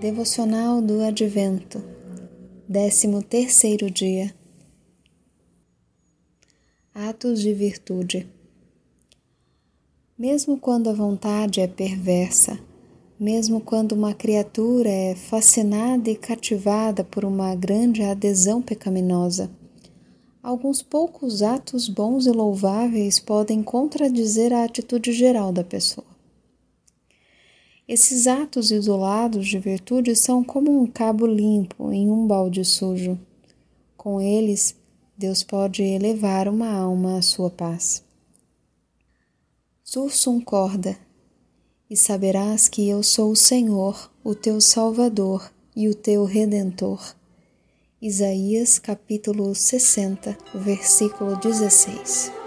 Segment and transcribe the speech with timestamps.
[0.00, 1.82] Devocional do Advento,
[2.66, 4.34] 13 terceiro dia.
[6.92, 8.28] Atos de virtude.
[10.18, 12.58] Mesmo quando a vontade é perversa,
[13.18, 19.48] mesmo quando uma criatura é fascinada e cativada por uma grande adesão pecaminosa,
[20.42, 26.13] alguns poucos atos bons e louváveis podem contradizer a atitude geral da pessoa.
[27.86, 33.18] Esses atos isolados de virtude são como um cabo limpo em um balde sujo.
[33.94, 34.74] Com eles,
[35.16, 38.02] Deus pode elevar uma alma à sua paz.
[39.82, 40.96] Sursum corda,
[41.90, 47.14] e saberás que eu sou o Senhor, o teu Salvador e o teu Redentor.
[48.00, 52.43] Isaías capítulo 60, versículo 16.